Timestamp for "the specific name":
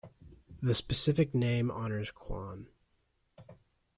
0.63-1.69